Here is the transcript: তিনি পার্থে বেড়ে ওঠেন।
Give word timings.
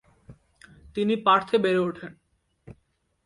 তিনি 0.95 1.13
পার্থে 1.25 1.57
বেড়ে 1.57 1.81
ওঠেন। 1.87 2.11